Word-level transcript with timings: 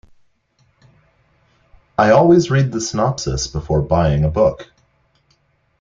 I 1.95 2.09
always 2.09 2.49
read 2.49 2.71
the 2.71 2.81
synopsis 2.81 3.45
before 3.45 3.83
buying 3.83 4.23
a 4.23 4.29
book. 4.29 4.71